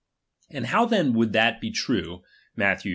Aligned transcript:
And 0.49 0.65
how 0.65 0.85
then 0.85 1.13
would 1.13 1.33
that 1.33 1.61
be 1.61 1.69
true 1.71 2.23
(Matth, 2.55 2.81
xi. 2.81 2.89